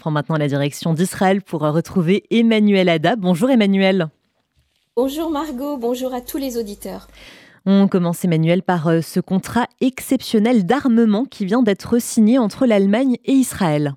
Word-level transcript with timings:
prend 0.00 0.10
maintenant 0.10 0.36
la 0.36 0.48
direction 0.48 0.94
d'Israël 0.94 1.42
pour 1.42 1.60
retrouver 1.60 2.24
Emmanuel 2.30 2.88
Ada. 2.88 3.14
Bonjour 3.14 3.50
Emmanuel. 3.50 4.08
Bonjour 4.96 5.30
Margot, 5.30 5.76
bonjour 5.76 6.12
à 6.12 6.20
tous 6.20 6.38
les 6.38 6.56
auditeurs. 6.56 7.06
On 7.66 7.86
commence 7.86 8.24
Emmanuel 8.24 8.62
par 8.62 8.88
euh, 8.88 9.02
ce 9.02 9.20
contrat 9.20 9.66
exceptionnel 9.80 10.64
d'armement 10.64 11.26
qui 11.26 11.44
vient 11.44 11.62
d'être 11.62 12.00
signé 12.00 12.38
entre 12.38 12.66
l'Allemagne 12.66 13.18
et 13.26 13.32
Israël. 13.32 13.94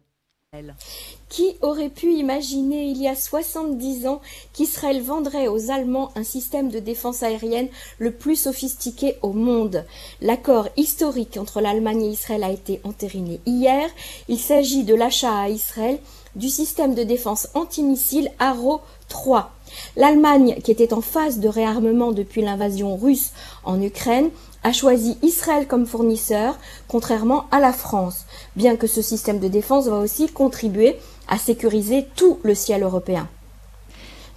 Qui 1.34 1.56
aurait 1.64 1.90
pu 1.90 2.14
imaginer 2.14 2.86
il 2.86 3.02
y 3.02 3.08
a 3.08 3.16
70 3.16 4.06
ans 4.06 4.22
qu'Israël 4.54 5.02
vendrait 5.02 5.48
aux 5.48 5.72
Allemands 5.72 6.12
un 6.16 6.24
système 6.24 6.70
de 6.70 6.78
défense 6.78 7.24
aérienne 7.24 7.70
le 7.98 8.12
plus 8.12 8.36
sophistiqué 8.36 9.16
au 9.24 9.34
monde? 9.34 9.84
L'accord 10.22 10.70
historique 10.78 11.38
entre 11.38 11.60
l'Allemagne 11.60 12.04
et 12.04 12.10
Israël 12.10 12.44
a 12.44 12.52
été 12.52 12.82
entériné 12.84 13.40
hier. 13.48 13.90
Il 14.30 14.38
s'agit 14.38 14.84
de 14.84 14.94
l'achat 14.94 15.36
à 15.36 15.50
Israël 15.50 15.98
du 16.36 16.50
système 16.50 16.94
de 16.94 17.02
défense 17.02 17.48
antimissile 17.56 18.30
Arrow 18.38 18.82
3. 19.10 19.52
L'Allemagne, 19.96 20.60
qui 20.64 20.70
était 20.70 20.94
en 20.94 21.02
phase 21.02 21.40
de 21.40 21.48
réarmement 21.48 22.12
depuis 22.12 22.44
l'invasion 22.44 22.96
russe 22.96 23.32
en 23.64 23.82
Ukraine, 23.82 24.30
a 24.64 24.72
choisi 24.72 25.18
Israël 25.22 25.68
comme 25.68 25.86
fournisseur, 25.86 26.58
contrairement 26.88 27.46
à 27.52 27.60
la 27.60 27.74
France, 27.74 28.26
bien 28.56 28.76
que 28.76 28.88
ce 28.88 29.02
système 29.02 29.40
de 29.40 29.48
défense 29.48 29.88
va 29.88 29.98
aussi 29.98 30.28
contribuer 30.28 30.98
à 31.28 31.38
sécuriser 31.38 32.08
tout 32.16 32.40
le 32.44 32.56
ciel 32.56 32.84
européen. 32.84 33.28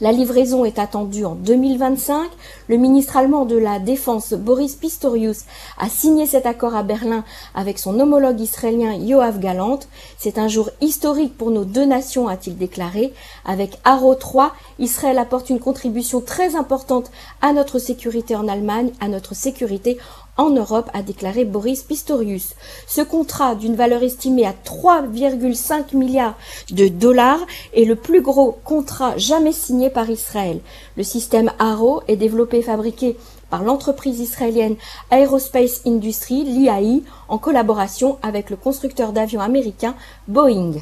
La 0.03 0.13
livraison 0.13 0.67
est 0.67 0.79
attendue 0.79 1.25
en 1.25 1.35
2025. 1.35 2.29
Le 2.69 2.77
ministre 2.77 3.17
allemand 3.17 3.47
de 3.47 3.57
la 3.57 3.79
Défense, 3.79 4.35
Boris 4.35 4.75
Pistorius, 4.75 5.45
a 5.79 5.89
signé 5.89 6.27
cet 6.27 6.45
accord 6.45 6.77
à 6.77 6.83
Berlin 6.83 7.25
avec 7.55 7.79
son 7.79 7.99
homologue 7.99 8.39
israélien 8.39 8.93
Yoav 8.93 9.41
Galant. 9.41 9.79
C'est 10.19 10.37
un 10.37 10.49
jour 10.49 10.69
historique 10.83 11.39
pour 11.39 11.51
nos 11.51 11.65
deux 11.65 11.87
nations, 11.87 12.29
a-t-il 12.29 12.59
déclaré. 12.59 13.15
Avec 13.47 13.79
Arrow 13.85 14.15
3, 14.15 14.53
Israël 14.79 15.17
apporte 15.17 15.49
une 15.49 15.61
contribution 15.61 16.21
très 16.21 16.57
importante 16.57 17.11
à 17.41 17.55
notre 17.55 17.79
sécurité 17.79 18.37
en 18.37 18.49
Allemagne, 18.49 18.93
à 19.01 19.09
notre 19.09 19.35
sécurité 19.35 19.97
en 20.37 20.51
Europe, 20.51 20.91
a 20.95 21.03
déclaré 21.03 21.45
Boris 21.45 21.83
Pistorius. 21.83 22.55
Ce 22.87 23.01
contrat, 23.01 23.55
d'une 23.55 23.75
valeur 23.75 24.03
estimée 24.03 24.47
à 24.47 24.55
3,5 24.65 25.97
milliards 25.97 26.37
de 26.71 26.89
dollars, 26.89 27.41
est 27.75 27.85
le 27.85 27.97
plus 27.97 28.21
gros 28.21 28.59
contrat 28.65 29.17
jamais 29.17 29.53
signé 29.53 29.91
par 29.91 30.11
Israël. 30.11 30.61
Le 30.97 31.03
système 31.03 31.51
Arrow 31.59 32.03
est 32.09 32.17
développé 32.17 32.59
et 32.59 32.63
fabriqué 32.63 33.17
par 33.51 33.63
l'entreprise 33.63 34.21
israélienne 34.21 34.77
Aerospace 35.11 35.83
Industry, 35.87 36.45
l'IAI, 36.45 37.03
en 37.29 37.39
collaboration 37.39 38.19
avec 38.23 38.51
le 38.51 38.57
constructeur 38.57 39.13
d'avions 39.13 39.41
américain 39.41 39.95
Boeing. 40.29 40.73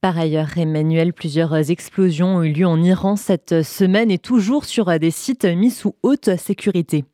Par 0.00 0.18
ailleurs, 0.18 0.56
Emmanuel, 0.56 1.12
plusieurs 1.12 1.70
explosions 1.70 2.36
ont 2.36 2.42
eu 2.42 2.52
lieu 2.52 2.66
en 2.66 2.80
Iran 2.82 3.16
cette 3.16 3.62
semaine 3.62 4.10
et 4.10 4.18
toujours 4.18 4.64
sur 4.64 4.96
des 4.98 5.10
sites 5.10 5.44
mis 5.44 5.70
sous 5.70 5.94
haute 6.02 6.36
sécurité. 6.36 7.04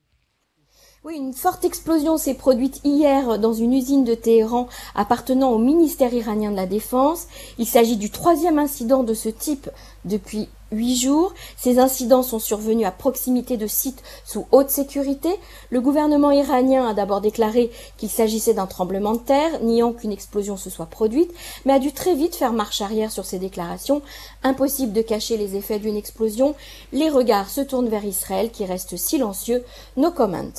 Oui, 1.04 1.16
une 1.16 1.34
forte 1.34 1.64
explosion 1.64 2.16
s'est 2.16 2.34
produite 2.34 2.80
hier 2.84 3.40
dans 3.40 3.52
une 3.52 3.72
usine 3.72 4.04
de 4.04 4.14
Téhéran 4.14 4.68
appartenant 4.94 5.50
au 5.50 5.58
ministère 5.58 6.14
iranien 6.14 6.52
de 6.52 6.56
la 6.56 6.66
Défense. 6.66 7.26
Il 7.58 7.66
s'agit 7.66 7.96
du 7.96 8.08
troisième 8.08 8.60
incident 8.60 9.02
de 9.02 9.12
ce 9.12 9.28
type 9.28 9.68
depuis 10.04 10.48
huit 10.70 10.94
jours. 10.94 11.34
Ces 11.56 11.80
incidents 11.80 12.22
sont 12.22 12.38
survenus 12.38 12.86
à 12.86 12.92
proximité 12.92 13.56
de 13.56 13.66
sites 13.66 14.00
sous 14.24 14.46
haute 14.52 14.70
sécurité. 14.70 15.28
Le 15.70 15.80
gouvernement 15.80 16.30
iranien 16.30 16.86
a 16.86 16.94
d'abord 16.94 17.20
déclaré 17.20 17.72
qu'il 17.96 18.08
s'agissait 18.08 18.54
d'un 18.54 18.66
tremblement 18.66 19.14
de 19.14 19.18
terre, 19.18 19.60
niant 19.60 19.92
qu'une 19.92 20.12
explosion 20.12 20.56
se 20.56 20.70
soit 20.70 20.86
produite, 20.86 21.32
mais 21.64 21.72
a 21.72 21.80
dû 21.80 21.90
très 21.90 22.14
vite 22.14 22.36
faire 22.36 22.52
marche 22.52 22.80
arrière 22.80 23.10
sur 23.10 23.24
ces 23.24 23.40
déclarations. 23.40 24.02
Impossible 24.44 24.92
de 24.92 25.02
cacher 25.02 25.36
les 25.36 25.56
effets 25.56 25.80
d'une 25.80 25.96
explosion. 25.96 26.54
Les 26.92 27.08
regards 27.10 27.50
se 27.50 27.60
tournent 27.60 27.88
vers 27.88 28.04
Israël 28.04 28.52
qui 28.52 28.64
reste 28.64 28.96
silencieux. 28.96 29.64
No 29.96 30.12
comment. 30.12 30.52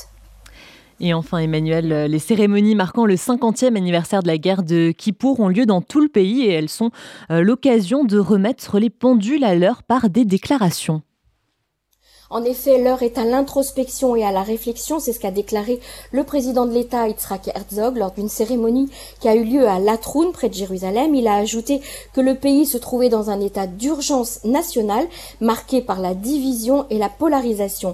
Et 0.99 1.13
enfin, 1.13 1.39
Emmanuel, 1.39 1.91
euh, 1.91 2.07
les 2.07 2.19
cérémonies 2.19 2.75
marquant 2.75 3.05
le 3.05 3.15
50e 3.15 3.75
anniversaire 3.75 4.23
de 4.23 4.27
la 4.27 4.37
guerre 4.37 4.63
de 4.63 4.91
Kippour 4.91 5.39
ont 5.39 5.49
lieu 5.49 5.65
dans 5.65 5.81
tout 5.81 6.01
le 6.01 6.07
pays 6.07 6.43
et 6.43 6.51
elles 6.51 6.69
sont 6.69 6.91
euh, 7.31 7.41
l'occasion 7.41 8.03
de 8.03 8.17
remettre 8.17 8.79
les 8.79 8.89
pendules 8.89 9.43
à 9.43 9.55
l'heure 9.55 9.83
par 9.83 10.09
des 10.09 10.25
déclarations. 10.25 11.01
En 12.33 12.43
effet, 12.45 12.79
l'heure 12.79 13.03
est 13.03 13.19
à 13.19 13.25
l'introspection 13.25 14.15
et 14.15 14.23
à 14.23 14.31
la 14.31 14.41
réflexion, 14.41 14.99
c'est 14.99 15.13
ce 15.13 15.19
qu'a 15.19 15.29
déclaré 15.29 15.79
le 16.11 16.23
président 16.23 16.65
de 16.65 16.73
l'État 16.73 17.07
Yitzhak 17.07 17.49
Herzog 17.49 17.95
lors 17.95 18.09
d'une 18.09 18.27
cérémonie 18.27 18.89
qui 19.19 19.27
a 19.27 19.35
eu 19.35 19.43
lieu 19.43 19.67
à 19.67 19.77
Latroun, 19.77 20.31
près 20.31 20.49
de 20.49 20.55
Jérusalem. 20.55 21.13
Il 21.13 21.27
a 21.27 21.35
ajouté 21.35 21.79
que 22.11 22.21
le 22.21 22.33
pays 22.33 22.65
se 22.65 22.79
trouvait 22.79 23.09
dans 23.09 23.29
un 23.29 23.39
état 23.39 23.67
d'urgence 23.67 24.43
nationale 24.45 25.05
marqué 25.41 25.79
par 25.83 26.01
la 26.01 26.15
division 26.15 26.87
et 26.89 26.97
la 26.97 27.07
polarisation. 27.07 27.93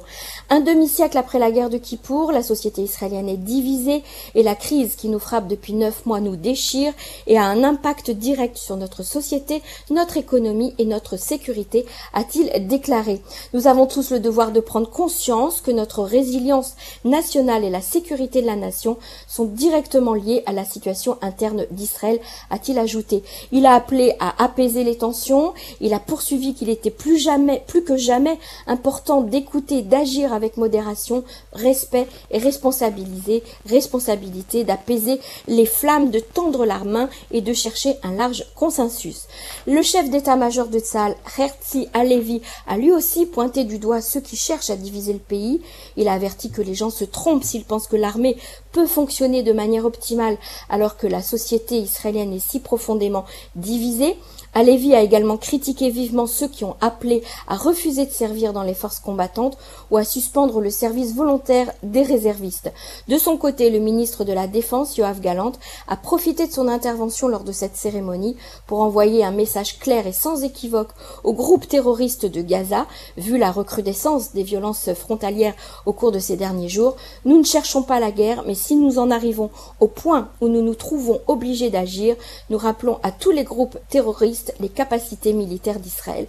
Un 0.49 0.61
demi-siècle 0.61 1.17
après 1.17 1.37
la 1.37 1.51
guerre 1.51 1.69
de 1.69 1.77
Kippour, 1.77 2.31
la 2.31 2.41
société 2.41 2.81
israélienne 2.81 3.27
est 3.27 3.35
divisée 3.35 4.03
et 4.35 4.43
la 4.43 4.55
crise 4.55 4.95
qui 4.95 5.09
nous 5.09 5.19
frappe 5.19 5.49
depuis 5.49 5.73
neuf 5.73 6.05
mois 6.05 6.21
nous 6.21 6.37
déchire 6.37 6.93
et 7.27 7.37
a 7.37 7.43
un 7.43 7.65
impact 7.65 8.09
direct 8.09 8.55
sur 8.55 8.77
notre 8.77 9.03
société, 9.03 9.61
notre 9.89 10.15
économie 10.15 10.75
et 10.77 10.85
notre 10.85 11.17
sécurité, 11.17 11.85
a-t-il 12.13 12.67
déclaré. 12.69 13.21
Nous 13.53 13.67
avons 13.67 13.85
tous 13.85 14.11
le 14.11 14.28
devoir 14.29 14.51
de 14.51 14.59
prendre 14.59 14.87
conscience 14.87 15.59
que 15.59 15.71
notre 15.71 16.03
résilience 16.03 16.75
nationale 17.03 17.63
et 17.63 17.71
la 17.71 17.81
sécurité 17.81 18.43
de 18.43 18.45
la 18.45 18.55
nation 18.55 18.97
sont 19.27 19.45
directement 19.45 20.13
liées 20.13 20.43
à 20.45 20.53
la 20.53 20.65
situation 20.65 21.17
interne 21.23 21.65
d'Israël, 21.71 22.19
a-t-il 22.51 22.77
ajouté. 22.77 23.23
Il 23.51 23.65
a 23.65 23.73
appelé 23.73 24.13
à 24.19 24.43
apaiser 24.43 24.83
les 24.83 24.97
tensions, 24.97 25.55
il 25.81 25.95
a 25.95 25.99
poursuivi 25.99 26.53
qu'il 26.53 26.69
était 26.69 26.91
plus 26.91 27.17
jamais, 27.17 27.63
plus 27.65 27.83
que 27.83 27.97
jamais 27.97 28.37
important 28.67 29.21
d'écouter, 29.21 29.81
d'agir 29.81 30.31
avec 30.31 30.57
modération, 30.57 31.23
respect 31.51 32.05
et 32.29 32.37
responsabiliser, 32.37 33.41
responsabilité 33.65 34.63
d'apaiser 34.63 35.19
les 35.47 35.65
flammes, 35.65 36.11
de 36.11 36.19
tendre 36.19 36.67
la 36.67 36.83
main 36.83 37.09
et 37.31 37.41
de 37.41 37.53
chercher 37.53 37.95
un 38.03 38.13
large 38.13 38.45
consensus. 38.53 39.23
Le 39.65 39.81
chef 39.81 40.07
d'état-major 40.11 40.67
de 40.67 40.77
Tzal, 40.77 41.15
Herzi 41.35 41.87
Alevi, 41.93 42.43
a 42.67 42.77
lui 42.77 42.91
aussi 42.91 43.25
pointé 43.25 43.63
du 43.63 43.79
doigt 43.79 44.01
qui 44.19 44.35
cherchent 44.35 44.69
à 44.69 44.75
diviser 44.75 45.13
le 45.13 45.19
pays. 45.19 45.61
Il 45.97 46.07
a 46.07 46.13
averti 46.13 46.49
que 46.49 46.61
les 46.61 46.75
gens 46.75 46.89
se 46.89 47.03
trompent 47.05 47.43
s'ils 47.43 47.65
pensent 47.65 47.87
que 47.87 47.95
l'armée 47.95 48.37
peut 48.71 48.87
fonctionner 48.87 49.43
de 49.43 49.53
manière 49.53 49.85
optimale 49.85 50.37
alors 50.69 50.97
que 50.97 51.07
la 51.07 51.21
société 51.21 51.77
israélienne 51.77 52.33
est 52.33 52.45
si 52.45 52.59
profondément 52.59 53.25
divisée. 53.55 54.15
Alevi 54.53 54.95
a 54.95 55.01
également 55.01 55.37
critiqué 55.37 55.89
vivement 55.89 56.25
ceux 56.25 56.47
qui 56.47 56.63
ont 56.63 56.75
appelé 56.81 57.23
à 57.47 57.55
refuser 57.55 58.05
de 58.05 58.11
servir 58.11 58.51
dans 58.51 58.63
les 58.63 58.73
forces 58.73 58.99
combattantes 58.99 59.57
ou 59.91 59.97
à 59.97 60.03
suspendre 60.03 60.59
le 60.59 60.69
service 60.69 61.13
volontaire 61.13 61.71
des 61.83 62.01
réservistes. 62.01 62.71
De 63.07 63.17
son 63.17 63.37
côté, 63.37 63.69
le 63.69 63.79
ministre 63.79 64.23
de 64.23 64.33
la 64.33 64.47
Défense, 64.47 64.97
Yoav 64.97 65.19
Galant, 65.19 65.51
a 65.87 65.95
profité 65.95 66.47
de 66.47 66.51
son 66.51 66.67
intervention 66.67 67.27
lors 67.27 67.43
de 67.43 67.51
cette 67.51 67.75
cérémonie 67.75 68.37
pour 68.65 68.81
envoyer 68.81 69.23
un 69.23 69.31
message 69.31 69.77
clair 69.77 70.07
et 70.07 70.13
sans 70.13 70.43
équivoque 70.43 70.91
aux 71.23 71.33
groupes 71.33 71.67
terroristes 71.67 72.25
de 72.25 72.41
Gaza, 72.41 72.87
vu 73.17 73.37
la 73.37 73.51
recrudescence 73.51 74.33
des 74.33 74.43
violences 74.43 74.93
frontalières 74.93 75.55
au 75.85 75.93
cours 75.93 76.11
de 76.11 76.19
ces 76.19 76.37
derniers 76.37 76.69
jours. 76.69 76.95
Nous 77.25 77.37
ne 77.37 77.43
cherchons 77.43 77.83
pas 77.83 77.99
la 77.99 78.11
guerre, 78.11 78.43
mais 78.47 78.55
si 78.55 78.75
nous 78.75 78.97
en 78.97 79.11
arrivons 79.11 79.51
au 79.79 79.87
point 79.87 80.29
où 80.41 80.47
nous 80.47 80.61
nous 80.61 80.75
trouvons 80.75 81.21
obligés 81.27 81.69
d'agir, 81.69 82.15
nous 82.49 82.57
rappelons 82.57 82.99
à 83.03 83.11
tous 83.11 83.31
les 83.31 83.43
groupes 83.43 83.77
terroristes 83.89 84.38
les 84.59 84.69
capacités 84.69 85.33
militaires 85.33 85.79
d'Israël, 85.79 86.27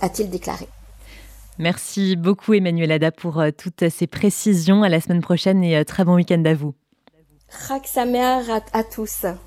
a-t-il 0.00 0.30
déclaré. 0.30 0.68
Merci 1.58 2.16
beaucoup 2.16 2.52
Emmanuel 2.52 2.92
Ada 2.92 3.12
pour 3.12 3.40
euh, 3.40 3.50
toutes 3.50 3.88
ces 3.88 4.06
précisions. 4.06 4.82
À 4.82 4.88
la 4.88 5.00
semaine 5.00 5.22
prochaine 5.22 5.64
et 5.64 5.76
euh, 5.76 5.84
très 5.84 6.04
bon 6.04 6.14
week-end 6.16 6.42
à 6.44 6.54
vous. 6.54 6.74
Chak 7.66 7.86
à 8.72 8.84
tous. 8.84 9.24